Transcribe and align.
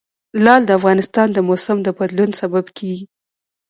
لعل 0.43 0.61
د 0.65 0.71
افغانستان 0.79 1.27
د 1.33 1.37
موسم 1.47 1.77
د 1.83 1.89
بدلون 1.97 2.29
سبب 2.41 2.65
کېږي. 2.77 3.05